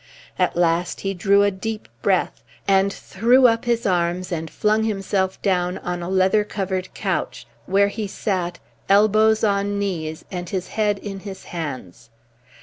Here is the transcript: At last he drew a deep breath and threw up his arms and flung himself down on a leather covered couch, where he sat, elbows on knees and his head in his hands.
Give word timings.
At 0.39 0.55
last 0.57 1.01
he 1.01 1.13
drew 1.13 1.43
a 1.43 1.51
deep 1.51 1.87
breath 2.01 2.43
and 2.67 2.91
threw 2.91 3.45
up 3.45 3.65
his 3.65 3.85
arms 3.85 4.31
and 4.31 4.49
flung 4.49 4.81
himself 4.83 5.39
down 5.43 5.77
on 5.77 6.01
a 6.01 6.09
leather 6.09 6.43
covered 6.43 6.91
couch, 6.95 7.45
where 7.67 7.89
he 7.89 8.07
sat, 8.07 8.57
elbows 8.89 9.43
on 9.43 9.77
knees 9.77 10.25
and 10.31 10.49
his 10.49 10.69
head 10.69 10.97
in 10.97 11.19
his 11.19 11.43
hands. 11.53 12.09